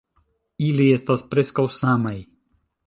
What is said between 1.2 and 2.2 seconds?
preskaŭ samaj.